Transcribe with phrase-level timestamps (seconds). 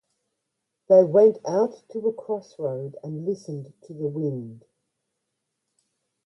[0.89, 4.65] They went out to a crossroad and listened to the wind.